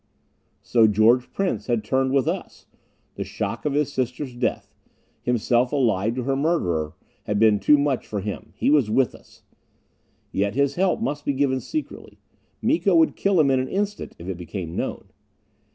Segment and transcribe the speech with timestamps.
[0.63, 2.65] So George Prince had turned with us!
[3.17, 4.73] The shock of his sister's death
[5.21, 6.95] himself allied to her murderer!
[7.25, 8.51] had been too much for him.
[8.55, 9.43] He was with us!
[10.31, 12.17] Yet his help must be given secretly.
[12.63, 15.09] Miko would kill him in an instant if it became known.